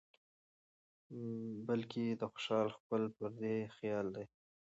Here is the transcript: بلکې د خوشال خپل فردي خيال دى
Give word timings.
بلکې 1.67 2.03
د 2.19 2.21
خوشال 2.31 2.67
خپل 2.77 3.01
فردي 3.15 3.57
خيال 3.75 4.07
دى 4.15 4.25